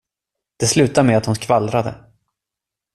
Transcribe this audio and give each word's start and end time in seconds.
Det 0.57 0.67
slutade 0.67 1.07
med 1.07 1.17
att 1.17 1.25
hon 1.25 1.35
skvallrade. 1.35 1.95